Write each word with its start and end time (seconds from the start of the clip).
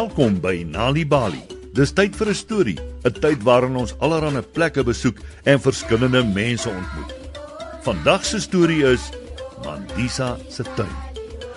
Welkom 0.00 0.38
by 0.40 0.62
Nali 0.64 1.02
Bali. 1.04 1.42
Dis 1.76 1.90
tyd 1.92 2.14
vir 2.16 2.28
'n 2.32 2.34
storie, 2.34 2.78
'n 3.04 3.12
tyd 3.20 3.42
waarin 3.44 3.76
ons 3.76 3.92
allerlei 4.00 4.40
plekke 4.40 4.82
besoek 4.82 5.18
en 5.44 5.60
verskillende 5.60 6.22
mense 6.24 6.68
ontmoet. 6.68 7.12
Vandag 7.84 8.24
se 8.24 8.40
storie 8.40 8.82
is 8.92 9.10
Mandisa 9.64 10.38
se 10.48 10.64
tuin. 10.76 10.96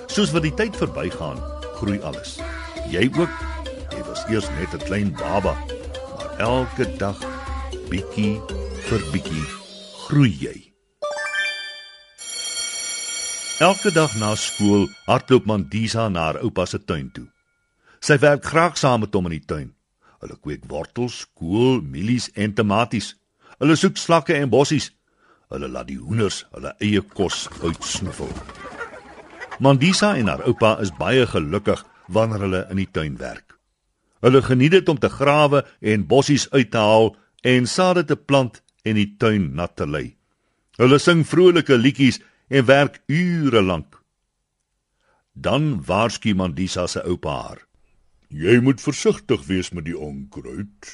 Soos 0.07 0.33
wat 0.33 0.43
die 0.43 0.53
tyd 0.53 0.75
verbygaan, 0.75 1.39
groei 1.79 1.99
alles. 2.03 2.39
Jy 2.91 3.07
ook. 3.15 3.31
Jy 3.95 4.03
was 4.09 4.25
eers 4.27 4.49
net 4.59 4.73
'n 4.73 4.85
klein 4.87 5.11
baba, 5.15 5.55
maar 6.11 6.31
elke 6.37 6.97
dag 6.97 7.19
bietjie 7.89 8.41
vir 8.89 9.01
bietjie 9.13 9.47
groei 10.03 10.35
jy. 10.39 10.73
Elke 13.59 13.91
dag 13.91 14.11
na 14.19 14.35
skool 14.35 14.89
hardloop 15.07 15.45
Mandisa 15.45 16.09
na 16.09 16.19
haar 16.19 16.43
oupa 16.43 16.65
se 16.65 16.79
tuin 16.85 17.09
toe. 17.13 17.32
Sy 18.03 18.17
werk 18.19 18.43
graag 18.43 18.75
saam 18.75 19.05
met 19.05 19.13
hom 19.15 19.29
in 19.29 19.37
die 19.37 19.45
tuin. 19.47 19.69
Hulle 20.19 20.35
kweek 20.35 20.65
wortels, 20.67 21.21
kool, 21.39 21.79
mielies 21.79 22.27
en 22.35 22.51
tomaties. 22.55 23.13
Hulle 23.63 23.77
soek 23.79 23.95
slakke 23.99 24.35
en 24.35 24.51
bossies. 24.51 24.89
Hulle 25.53 25.69
laat 25.71 25.87
die 25.87 25.99
hoenders 26.01 26.41
hulle 26.51 26.73
eie 26.83 26.99
kos 27.15 27.45
uitsnoefel. 27.61 28.31
Mandisa 29.63 30.17
en 30.19 30.27
haar 30.27 30.43
oupa 30.49 30.75
is 30.83 30.91
baie 30.99 31.23
gelukkig 31.31 31.85
wanneer 32.11 32.43
hulle 32.43 32.63
in 32.73 32.83
die 32.83 32.89
tuin 32.91 33.15
werk. 33.21 33.55
Hulle 34.23 34.43
geniet 34.43 34.75
dit 34.75 34.91
om 34.91 34.99
te 34.99 35.11
grawe 35.11 35.63
en 35.79 36.07
bossies 36.07 36.49
uit 36.51 36.71
te 36.75 36.83
haal 36.83 37.13
en 37.55 37.67
sade 37.67 38.03
te 38.09 38.19
plant 38.19 38.59
en 38.83 38.99
die 38.99 39.13
tuin 39.19 39.53
nat 39.55 39.77
te 39.79 39.87
lê. 39.87 40.09
Hulle 40.75 40.99
sing 40.99 41.23
vrolike 41.27 41.79
liedjies 41.79 42.19
en 42.51 42.67
werk 42.67 42.99
ure 43.07 43.63
lank. 43.63 43.99
Dan 45.33 45.77
waarsku 45.87 46.35
Mandisa 46.35 46.87
se 46.87 46.99
oupa 47.07 47.35
haar. 47.43 47.61
Jy 48.33 48.57
moet 48.65 48.81
versigtig 48.81 49.43
wees 49.45 49.67
met 49.77 49.85
die 49.85 49.93
onkruid. 49.93 50.87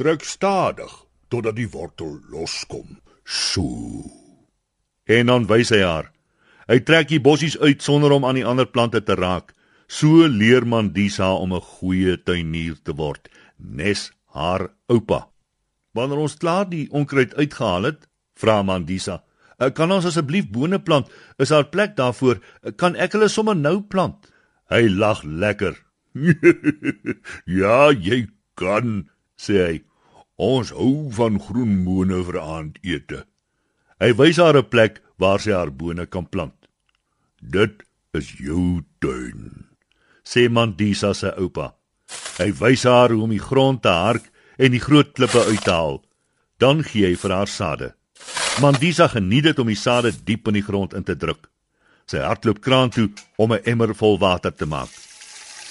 Trek 0.00 0.22
stadig 0.24 0.92
totdat 1.28 1.58
die 1.58 1.68
wortel 1.68 2.14
loskom. 2.32 2.96
So. 3.24 3.66
En 5.04 5.28
dan 5.28 5.44
wys 5.50 5.74
hy 5.74 5.82
haar. 5.84 6.08
Hy 6.70 6.78
trek 6.88 7.10
die 7.12 7.20
bossies 7.20 7.58
uit 7.60 7.84
sonder 7.84 8.14
om 8.16 8.24
aan 8.24 8.40
die 8.40 8.46
ander 8.48 8.64
plante 8.64 9.02
te 9.04 9.12
raak. 9.18 9.52
So 9.92 10.24
leer 10.24 10.64
Mandisa 10.64 11.34
om 11.36 11.52
'n 11.52 11.60
goeie 11.60 12.16
tuinier 12.16 12.80
te 12.82 12.96
word, 12.96 13.28
nes 13.58 14.10
haar 14.32 14.72
oupa. 14.88 15.28
Wanneer 15.92 16.18
ons 16.18 16.36
klaar 16.36 16.68
die 16.68 16.88
onkruid 16.90 17.34
uitgehaal 17.34 17.82
het, 17.82 18.08
vra 18.34 18.62
Mandisa, 18.62 19.22
eh, 19.58 19.70
"Kan 19.70 19.92
ons 19.92 20.04
asseblief 20.06 20.48
bone 20.50 20.78
plant? 20.78 21.08
Is 21.38 21.48
daar 21.48 21.68
plek 21.68 21.96
daarvoor? 21.96 22.40
Kan 22.76 22.96
ek 22.96 23.12
hulle 23.12 23.28
sommer 23.28 23.56
nou 23.56 23.82
plant?" 23.82 24.32
Hy 24.68 24.88
lag 24.88 25.22
lekker. 25.22 25.85
ja, 27.60 27.90
jy 27.92 28.26
kan, 28.58 29.06
sê 29.36 29.58
hy. 29.60 29.76
Ons 30.36 30.72
hou 30.76 31.08
van 31.16 31.38
groen 31.40 31.80
bone 31.86 32.20
vir 32.28 32.38
aandete. 32.42 33.24
Hy 34.00 34.10
wys 34.20 34.36
haar 34.36 34.58
'n 34.60 34.68
plek 34.68 35.00
waar 35.16 35.40
sy 35.40 35.52
haar 35.56 35.72
bone 35.72 36.06
kan 36.06 36.26
plant. 36.28 36.56
Dit 37.40 37.84
is 38.12 38.32
jou 38.36 38.84
tuin, 39.00 39.64
sê 40.24 40.48
Mandisa 40.48 41.14
se 41.14 41.32
oupa. 41.40 41.72
Hy 42.38 42.52
wys 42.60 42.84
haar 42.84 43.10
hoe 43.12 43.22
om 43.24 43.32
die 43.32 43.40
grond 43.40 43.82
te 43.82 43.88
hark 43.88 44.28
en 44.58 44.72
die 44.72 44.80
groot 44.80 45.12
klippe 45.16 45.40
uit 45.40 45.64
te 45.64 45.72
haal. 45.72 46.04
Dan 46.58 46.84
gee 46.84 47.06
hy 47.06 47.16
vir 47.16 47.32
haar 47.32 47.48
sade. 47.48 47.94
Mandisa 48.60 49.08
geniet 49.08 49.44
dit 49.44 49.58
om 49.58 49.68
die 49.68 49.76
sade 49.76 50.12
diep 50.24 50.48
in 50.48 50.60
die 50.60 50.64
grond 50.64 50.94
in 50.94 51.04
te 51.04 51.16
druk. 51.16 51.48
Sy 52.06 52.20
hardloop 52.22 52.60
kraan 52.60 52.90
toe 52.90 53.10
om 53.36 53.52
'n 53.52 53.64
emmer 53.64 53.94
vol 53.94 54.18
water 54.18 54.52
te 54.52 54.66
maak. 54.66 55.05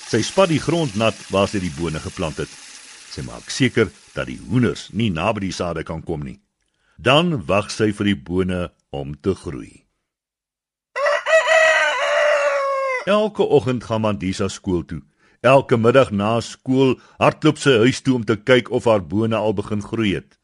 Sy 0.06 0.22
spat 0.22 0.52
die 0.54 0.62
grond 0.62 0.94
nat 1.02 1.18
waar 1.34 1.50
sy 1.50 1.58
die 1.64 1.74
bone 1.74 1.98
geplant 1.98 2.38
het. 2.38 2.52
Sy 3.10 3.24
maak 3.26 3.50
seker 3.50 3.90
dat 4.14 4.30
die 4.30 4.38
hoenders 4.38 4.92
nie 4.94 5.10
naby 5.10 5.48
die 5.48 5.56
sade 5.56 5.82
kan 5.88 6.04
kom 6.06 6.22
nie. 6.22 6.38
Dan 7.02 7.42
wag 7.50 7.72
sy 7.74 7.90
vir 7.90 8.12
die 8.12 8.20
bone 8.28 8.60
om 8.94 9.16
te 9.18 9.34
groei. 9.34 9.82
Elke 13.10 13.44
oggend 13.44 13.84
gaan 13.90 14.06
Mandisa 14.06 14.48
skool 14.50 14.86
toe. 14.86 15.02
Elke 15.42 15.78
middag 15.78 16.14
na 16.14 16.38
skool 16.42 16.96
hardloop 17.22 17.60
sy 17.62 17.76
huis 17.84 18.02
toe 18.06 18.16
om 18.18 18.24
te 18.26 18.38
kyk 18.38 18.72
of 18.74 18.86
haar 18.90 19.02
bone 19.02 19.38
al 19.38 19.58
begin 19.58 19.82
groei 19.82 20.16
het. 20.16 20.38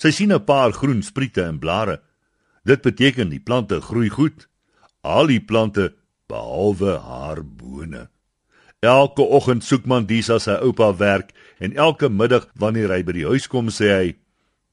Sy 0.00 0.10
sien 0.10 0.32
'n 0.32 0.44
paar 0.44 0.72
groen 0.72 1.02
spriete 1.02 1.44
en 1.44 1.58
blare. 1.58 2.00
Dit 2.64 2.82
beteken 2.82 3.28
die 3.28 3.40
plante 3.40 3.80
groei 3.80 4.08
goed. 4.08 4.48
Al 5.02 5.26
die 5.26 5.40
plante 5.40 5.94
behalwe 6.28 6.98
haar 6.98 7.44
bone. 7.44 8.08
Elke 8.80 9.22
oggend 9.26 9.64
soek 9.66 9.88
Mandisa 9.90 10.36
sy 10.38 10.54
oupa 10.62 10.92
werk 10.94 11.32
en 11.58 11.72
elke 11.74 12.06
middag 12.08 12.44
wanneer 12.54 12.92
hy 12.94 13.02
by 13.02 13.14
die 13.16 13.26
huis 13.26 13.48
kom 13.50 13.72
sê 13.74 13.88
hy: 13.90 14.12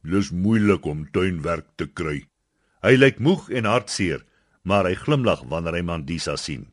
"Dis 0.05 0.29
moeilik 0.29 0.85
om 0.85 1.07
tuinwerk 1.09 1.65
te 1.75 1.87
kry." 1.87 2.27
Hy 2.85 2.93
lyk 3.01 3.17
moeg 3.17 3.49
en 3.49 3.65
hartseer, 3.65 4.21
maar 4.61 4.85
hy 4.85 4.93
glimlag 4.93 5.41
wanneer 5.49 5.73
hy 5.73 5.81
Mandisa 5.81 6.37
sien. 6.37 6.67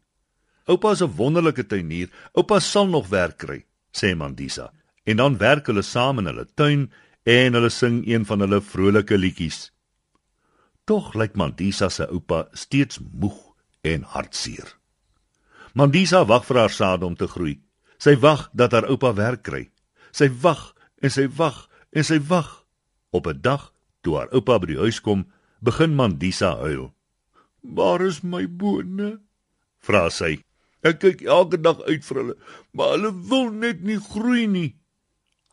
"Oupa 0.68 0.92
is 0.92 1.00
'n 1.00 1.16
wonderlike 1.16 1.64
tuinier. 1.64 2.10
Oupa 2.36 2.60
sal 2.60 2.86
nog 2.86 3.08
werk 3.08 3.38
kry," 3.38 3.64
sê 3.94 4.14
Mandisa. 4.14 4.70
En 5.06 5.16
dan 5.16 5.38
werk 5.38 5.66
hulle 5.66 5.82
saam 5.82 6.18
in 6.18 6.26
hulle 6.26 6.46
tuin 6.54 6.90
en 7.24 7.54
hulle 7.54 7.70
sing 7.70 8.04
een 8.06 8.26
van 8.26 8.40
hulle 8.40 8.60
vrolike 8.60 9.16
liedjies. 9.16 9.72
Tog 10.84 11.14
lyk 11.14 11.34
Mandisa 11.34 11.88
se 11.88 12.06
oupa 12.10 12.48
steeds 12.52 12.98
moeg 12.98 13.54
en 13.80 14.02
hartseer. 14.02 14.81
Mandisa 15.72 16.26
wag 16.28 16.44
vir 16.44 16.58
haar 16.60 16.72
sade 16.72 17.06
om 17.06 17.14
te 17.16 17.26
groei. 17.28 17.56
Sy 17.96 18.16
wag 18.20 18.48
dat 18.52 18.74
haar 18.76 18.88
oupa 18.92 19.14
werk 19.16 19.44
kry. 19.46 19.70
Sy 20.12 20.28
wag 20.42 20.72
en 21.00 21.12
sy 21.12 21.28
wag 21.38 21.68
en 21.96 22.04
sy 22.04 22.18
wag. 22.28 22.66
Op 23.12 23.26
'n 23.26 23.40
dag, 23.40 23.72
toe 24.02 24.16
haar 24.16 24.32
oupa 24.32 24.58
by 24.58 24.66
die 24.66 24.82
huis 24.84 25.00
kom, 25.00 25.26
begin 25.60 25.94
Mandisa 25.94 26.56
huil. 26.60 26.92
"Waar 27.62 28.02
is 28.02 28.22
my 28.22 28.46
bone?" 28.46 29.20
vra 29.80 30.10
sy. 30.10 30.44
"Ek 30.82 30.98
kyk 31.00 31.22
elke 31.22 31.60
dag 31.60 31.80
uit 31.82 32.04
vir 32.04 32.16
hulle, 32.16 32.36
maar 32.72 32.88
hulle 32.90 33.12
wil 33.28 33.50
net 33.50 33.82
nie 33.82 33.98
groei 34.00 34.46
nie." 34.46 34.76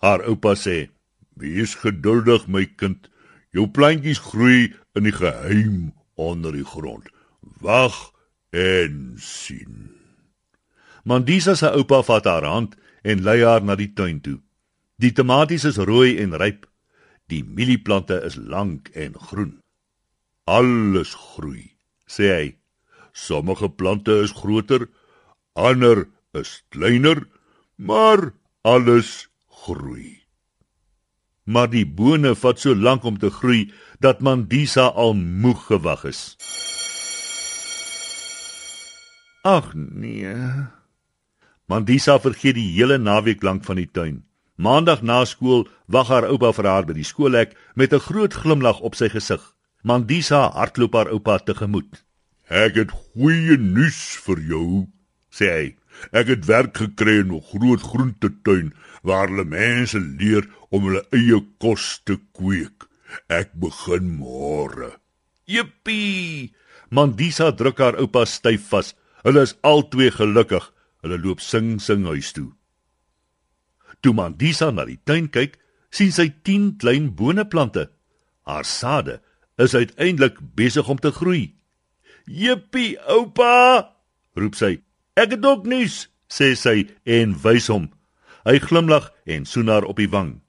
Haar 0.02 0.26
oupa 0.28 0.56
sê: 0.56 0.90
"Wees 1.36 1.76
geduldig, 1.76 2.48
my 2.48 2.66
kind. 2.66 3.10
Jou 3.52 3.68
plantjies 3.68 4.20
groei 4.20 4.74
in 4.96 5.04
die 5.04 5.12
geheim 5.12 5.94
onder 6.16 6.52
die 6.52 6.66
grond. 6.66 7.08
Wag 7.62 8.12
en 8.52 9.16
sien." 9.18 9.99
Mandisa 11.04 11.56
se 11.56 11.70
oupa 11.72 12.02
vat 12.04 12.26
haar 12.26 12.44
hand 12.44 12.76
en 13.04 13.24
lei 13.24 13.42
haar 13.44 13.64
na 13.64 13.76
die 13.76 13.92
tuin 13.94 14.20
toe. 14.22 14.40
Die 15.00 15.12
tomaties 15.16 15.64
is 15.64 15.80
rooi 15.80 16.18
en 16.20 16.36
ryp. 16.36 16.66
Die 17.32 17.44
mielieplante 17.44 18.20
is 18.26 18.36
lank 18.36 18.90
en 18.96 19.16
groen. 19.16 19.60
Alles 20.50 21.14
groei, 21.14 21.76
sê 22.10 22.32
hy. 22.34 22.48
Sommige 23.14 23.70
plante 23.70 24.16
is 24.24 24.34
groter, 24.34 24.88
ander 25.54 26.08
is 26.34 26.62
kleiner, 26.74 27.28
maar 27.78 28.34
alles 28.62 29.30
groei. 29.66 30.18
Maar 31.46 31.70
die 31.70 31.86
bone 31.86 32.36
vat 32.36 32.60
so 32.62 32.76
lank 32.76 33.06
om 33.06 33.18
te 33.18 33.32
groei 33.34 33.70
dat 34.00 34.22
Mandisa 34.22 34.90
al 34.94 35.16
moeg 35.16 35.66
gewag 35.70 36.06
is. 36.12 36.24
Ag 39.48 39.72
nee. 39.74 40.36
Mandisa 41.70 42.16
vergeet 42.18 42.56
die 42.58 42.72
hele 42.74 42.98
naweek 42.98 43.44
lank 43.46 43.62
van 43.68 43.78
die 43.78 43.90
tuin. 43.94 44.24
Maandag 44.58 45.04
na 45.06 45.22
skool 45.30 45.68
wag 45.86 46.10
haar 46.10 46.26
oupa 46.26 46.50
vir 46.58 46.68
haar 46.68 46.86
by 46.88 46.96
die 46.98 47.06
skoolhek 47.06 47.54
met 47.78 47.94
'n 47.94 48.06
groot 48.08 48.34
glimlag 48.34 48.80
op 48.82 48.96
sy 48.96 49.10
gesig. 49.10 49.44
Mandisa 49.84 50.50
hardloop 50.58 50.94
haar 50.94 51.12
oupa 51.14 51.38
tegemoet. 51.38 52.04
"Ek 52.50 52.76
het 52.76 52.92
goeie 52.92 53.58
nuus 53.58 54.18
vir 54.26 54.40
jou," 54.40 54.88
sê 55.32 55.46
hy. 55.58 55.76
"Ek 56.12 56.28
het 56.28 56.46
werk 56.46 56.78
gekry 56.78 57.20
in 57.20 57.32
'n 57.34 57.42
groot 57.42 57.82
groentetuin 57.82 58.74
waar 59.04 59.28
hulle 59.28 59.46
mense 59.46 60.00
leer 60.00 60.50
om 60.72 60.84
hulle 60.84 61.06
eie 61.12 61.40
kos 61.60 62.02
te 62.04 62.18
kweek. 62.34 62.90
Ek 63.30 63.54
begin 63.54 64.18
môre." 64.18 64.98
"Jippie!" 65.46 66.52
Mandisa 66.90 67.52
druk 67.52 67.78
haar 67.78 68.00
oupa 68.00 68.26
styf 68.26 68.70
vas. 68.70 68.96
Hulle 69.24 69.42
is 69.42 69.56
albei 69.62 70.10
gelukkig. 70.12 70.74
Hulle 71.04 71.18
loop 71.18 71.40
sing 71.42 71.80
sing 71.80 72.06
huis 72.06 72.32
toe. 72.36 72.52
Toe 74.02 74.14
Mandisa 74.14 74.72
na 74.72 74.86
die 74.88 75.00
tuin 75.06 75.28
kyk, 75.32 75.58
sien 75.92 76.12
sy 76.12 76.30
10 76.46 76.78
klein 76.82 77.12
boneplante. 77.16 77.90
Haar 78.48 78.66
sade 78.66 79.20
is 79.60 79.76
uiteindelik 79.76 80.40
besig 80.56 80.88
om 80.90 81.00
te 81.00 81.12
groei. 81.12 81.56
"Jippie, 82.26 82.98
oupa!" 83.08 83.96
roep 84.36 84.56
sy. 84.56 84.82
"Ek 85.16 85.32
het 85.32 85.46
ook 85.46 85.66
nuus," 85.66 86.08
sê 86.30 86.56
sy 86.56 86.88
en 87.06 87.36
wys 87.44 87.68
hom. 87.68 87.90
Hy 88.46 88.60
glimlag 88.60 89.12
en 89.26 89.46
soen 89.46 89.68
haar 89.68 89.86
op 89.86 89.98
die 89.98 90.10
wang. 90.10 90.42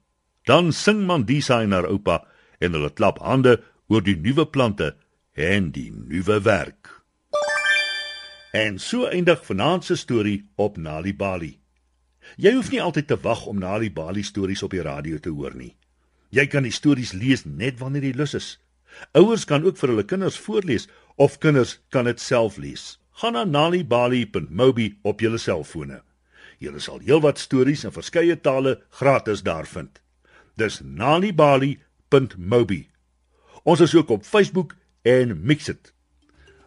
Dan 0.45 0.71
sing 0.71 1.05
Mandisa 1.05 1.61
en 1.61 1.71
haar 1.71 1.89
oupa 1.89 2.23
en 2.59 2.73
hulle 2.73 2.89
klap 2.93 3.19
hande 3.19 3.59
oor 3.89 4.01
die 4.01 4.15
nuwe 4.15 4.45
plante 4.45 4.95
en 5.35 5.71
die 5.71 5.91
nuwe 5.91 6.41
werk. 6.41 6.80
En 8.51 8.79
so 8.79 9.05
eindig 9.07 9.45
vanaand 9.45 9.85
se 9.85 9.95
storie 9.95 10.49
op 10.55 10.77
Nali 10.77 11.15
Bali. 11.15 11.59
Jy 12.35 12.51
hoef 12.53 12.71
nie 12.71 12.81
altyd 12.83 13.07
te 13.07 13.17
wag 13.23 13.45
om 13.47 13.59
Nali 13.59 13.91
Bali 13.91 14.23
stories 14.27 14.63
op 14.63 14.71
die 14.75 14.83
radio 14.83 15.19
te 15.23 15.31
hoor 15.31 15.55
nie. 15.55 15.77
Jy 16.35 16.47
kan 16.51 16.63
die 16.67 16.75
stories 16.75 17.13
lees 17.15 17.45
net 17.45 17.79
wanneer 17.79 18.03
jy 18.09 18.13
lus 18.19 18.35
is. 18.35 18.59
Ouers 19.15 19.45
kan 19.47 19.63
ook 19.63 19.79
vir 19.79 19.89
hulle 19.93 20.03
kinders 20.03 20.39
voorlees 20.39 20.89
of 21.15 21.39
kinders 21.39 21.79
kan 21.95 22.05
dit 22.11 22.19
self 22.19 22.57
lees. 22.59 22.99
Gaan 23.23 23.39
na 23.39 23.45
nalibali.mobi 23.47 24.99
op 25.07 25.23
jou 25.23 25.39
selfone. 25.39 26.03
Jy 26.59 26.75
sal 26.79 26.99
heelwat 27.07 27.39
stories 27.39 27.85
in 27.87 27.95
verskeie 27.95 28.35
tale 28.35 28.81
gratis 28.99 29.47
daar 29.47 29.65
vind. 29.65 30.03
Dis 30.59 30.83
nalibali.mobi. 30.83 32.83
Ons 33.63 33.79
is 33.79 33.95
ook 33.95 34.09
op 34.09 34.27
Facebook 34.27 34.75
en 35.07 35.39
Mixit. 35.39 35.95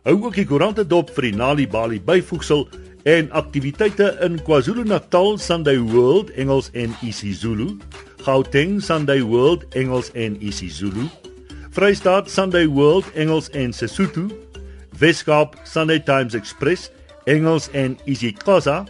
Hou 0.05 0.19
ook 0.21 0.35
die 0.37 0.45
koerante 0.45 0.83
dop 0.85 1.09
vir 1.17 1.31
die 1.31 1.37
Nali 1.37 1.65
Bali 1.65 1.97
byvoegsel 2.05 2.67
en 3.09 3.31
aktiwiteite 3.33 4.11
in 4.27 4.35
KwaZulu-Natal 4.45 5.39
Sunday 5.41 5.79
World 5.81 6.29
Engels 6.37 6.69
en 6.77 6.93
isiZulu, 7.01 7.71
Gauteng 8.27 8.83
Sunday 8.85 9.23
World 9.25 9.65
Engels 9.73 10.11
en 10.13 10.37
isiZulu, 10.45 11.07
Vrystaat 11.73 12.29
Sunday 12.29 12.69
World 12.69 13.09
Engels 13.17 13.49
en 13.57 13.73
Sesotho, 13.73 14.27
Weskaap 15.01 15.57
Sunday 15.65 16.03
Times 16.05 16.37
Express 16.37 16.91
Engels 17.25 17.71
en 17.73 17.97
isiXhosa 18.05 18.83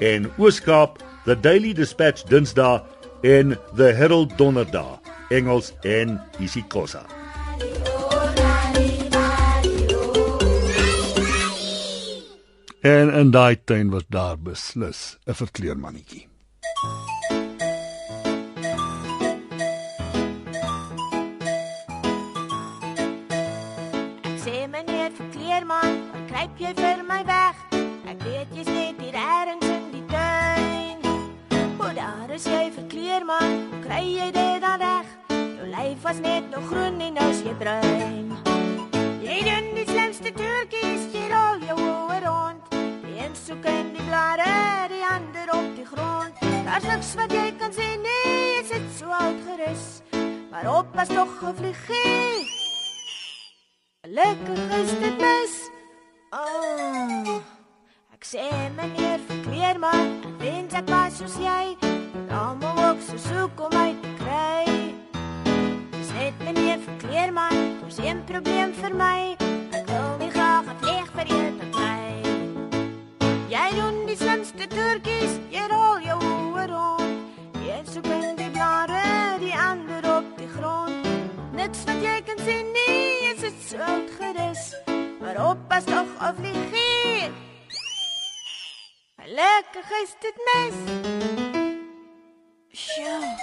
en 0.00 0.30
Ooskaap 0.38 0.96
The 1.26 1.36
Daily 1.36 1.74
Dispatch 1.76 2.24
Dinsdae 2.32 2.80
en 3.20 3.52
The 3.76 3.92
Herald 3.92 4.32
Donderdag 4.40 4.96
Engels 5.28 5.74
en 5.84 6.16
isiXhosa. 6.40 7.04
En 12.84 13.12
in 13.12 13.30
daai 13.30 13.56
tuin 13.64 13.90
was 13.90 14.04
daar 14.08 14.38
beslis 14.38 15.16
'n 15.24 15.34
verkleermannetjie. 15.34 16.28
Ek 24.28 24.38
sê 24.44 24.68
meneer 24.68 25.10
verkleerman, 25.16 25.92
kruip 26.28 26.58
jy 26.58 26.72
vir 26.76 27.04
my 27.08 27.24
weg? 27.24 27.56
Ek 28.12 28.22
weet 28.22 28.48
jy's 28.56 28.66
net 28.66 29.00
hier 29.00 29.16
ergens 29.16 29.66
in 29.76 29.84
die 29.96 30.04
tuin. 30.12 30.98
O, 31.80 31.88
daar 31.94 32.30
is 32.30 32.44
jy 32.44 32.70
verkleerman, 32.74 33.50
hoe 33.70 33.80
kry 33.86 34.04
jy 34.18 34.30
dit 34.30 34.60
dan 34.60 34.78
reg? 34.80 35.06
Jou 35.56 35.66
lyf 35.76 36.02
was 36.02 36.18
net 36.20 36.50
nog 36.50 36.66
groen 36.68 37.00
en 37.00 37.12
nou 37.14 37.30
is 37.30 37.40
jy 37.40 37.54
bruin. 37.54 38.28
Jy 39.24 39.38
doen 39.48 39.74
die 39.74 39.88
slimste 39.88 40.32
turkies, 40.36 41.08
jy 41.16 41.24
rol 41.32 41.58
jou 41.68 41.78
oë 41.80 42.20
rond. 42.26 42.63
Een 43.34 43.40
soek 43.46 43.64
in 43.64 43.88
die 43.92 44.02
blare, 44.06 44.86
die 44.88 45.02
ander 45.02 45.48
op 45.54 45.70
die 45.74 45.84
grond. 45.84 46.36
Daar's 46.64 46.84
niks 46.86 47.08
wat 47.18 47.32
jy 47.34 47.48
kan 47.58 47.72
sê 47.74 47.86
nie, 47.98 48.34
jy 48.54 48.60
sit 48.68 48.84
so 48.94 49.10
oud 49.10 49.40
gerus. 49.42 49.86
Maar 50.52 50.68
op 50.70 50.92
pas 50.94 51.10
tog 51.10 51.32
gevliegie. 51.40 52.44
Gelukkig 54.06 54.76
is 54.78 54.94
dit 55.02 55.18
mis. 55.18 55.56
Oh. 56.30 57.32
Ek 58.14 58.22
sê 58.22 58.46
meneer 58.76 59.18
verkleerman, 59.26 60.14
ek 60.30 60.38
wens 60.44 60.78
ek 60.78 60.94
was 60.94 61.18
soos 61.18 61.34
jy. 61.42 61.74
Moet 62.30 62.82
ook 62.86 63.02
so 63.02 63.18
soek 63.18 63.66
om 63.66 63.74
my 63.74 63.96
te 64.04 64.14
kry. 64.22 64.78
Sê 66.12 66.30
meneer 66.44 66.78
verkleerman, 66.86 67.58
daar's 67.82 67.98
een 67.98 68.22
probleem 68.30 68.78
vir 68.78 68.94
my. 68.94 69.18
Ek 69.74 69.90
wil 69.90 70.18
nie 70.22 70.30
graag 70.30 70.70
'n 70.70 70.78
vlieg 70.86 71.10
vir 71.18 71.26
kry. 71.34 71.63
Jy 73.54 73.68
doen 73.76 74.00
die 74.08 74.16
slimste 74.18 74.66
turkies, 74.66 75.36
jy 75.54 75.62
rol 75.70 76.00
jou 76.02 76.16
oë 76.18 76.64
rond. 76.72 77.36
Jy 77.62 77.76
in 78.02 78.34
die 78.40 78.48
blare, 78.50 79.02
die 79.38 79.52
ander 79.54 80.02
op 80.10 80.26
die 80.40 80.48
grond. 80.56 81.06
Niks 81.54 81.84
wat 81.86 82.02
jy 82.02 82.16
kan 82.26 82.42
sien 82.42 82.72
nie, 82.74 83.30
is 83.30 83.44
dit 83.46 83.62
so 83.62 83.78
oud 83.78 84.10
gerus. 84.18 84.64
Maar 85.20 85.38
oppas 85.52 85.86
tog 85.86 86.10
of 86.18 86.34
vlieg. 86.40 86.74
Gelukkig 89.22 89.92
is 90.02 90.16
dit 90.20 90.42
mis. 90.50 90.80
Sjoe. 92.74 93.34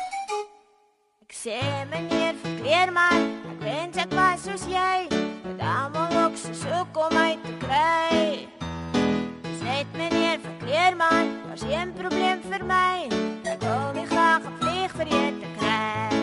Ek 1.23 1.37
sê 1.39 1.61
meneer 1.87 2.35
verkleerman, 2.43 3.29
ek 3.55 3.63
wens 3.63 4.03
ek 4.03 4.19
was 4.19 4.43
soos 4.43 4.67
jy. 4.67 5.07
Dit 5.47 5.63
almal 5.63 6.25
ook 6.25 6.35
so 6.35 6.51
soek 6.67 7.05
om 7.07 7.15
my 7.15 7.37
te 7.47 7.55
kry. 7.63 8.60
Sê 9.81 9.87
meneer 9.97 10.39
verkleerman, 10.39 11.27
daar's 11.47 11.61
een 11.61 11.93
probleem 11.93 12.41
vir 12.49 12.65
my. 12.69 13.07
Ek 13.49 13.63
wil 13.65 13.87
nie 13.95 14.05
graag 14.05 14.43
'n 14.45 14.53
vlieg 14.59 14.91
vir 14.97 15.07
jou 15.09 15.29
te 15.41 15.47
kry. 15.57 16.17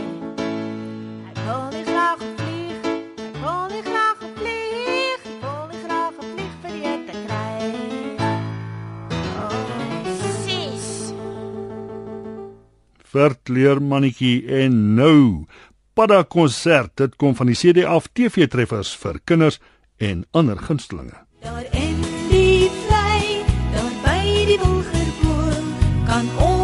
Ek 1.31 1.38
wil 1.46 1.64
nie 1.75 1.84
graag 1.90 2.20
'n 2.22 2.34
vlieg. 2.38 2.82
Ek 3.26 3.37
wil 3.43 3.64
nie 3.72 3.82
graag 3.82 4.19
'n 4.22 4.32
vlieg. 4.38 5.20
Ek 5.26 5.40
wil 5.43 5.66
nie 5.70 5.81
graag 5.87 6.14
'n 6.22 6.28
vlieg 6.34 6.55
vir 6.62 6.75
jou 6.84 6.99
te 7.08 7.14
kry. 7.26 7.58
Oh, 9.43 10.06
sis. 10.46 11.12
Verkleermannetjie 13.11 14.46
en 14.46 14.94
nou 14.94 15.46
Padda 15.94 16.22
konsert. 16.22 16.96
Dit 16.96 17.16
kom 17.16 17.34
van 17.34 17.46
die 17.46 17.56
CD 17.56 17.84
af 17.84 18.06
TV 18.12 18.46
treffers 18.46 18.96
vir 18.96 19.20
kinders 19.25 19.58
en 19.96 20.26
ander 20.31 20.58
gunstelinge. 20.58 21.26
Daar 21.40 21.77
kan 26.19 26.26
ons 26.43 26.57